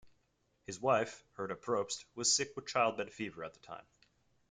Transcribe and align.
His 0.65 0.79
wife, 0.79 1.23
Herta 1.37 1.55
Probst, 1.55 2.05
was 2.15 2.35
sick 2.35 2.53
with 2.55 2.65
childbed 2.65 3.13
fever 3.13 3.43
at 3.43 3.53
the 3.53 3.59
time. 3.59 3.85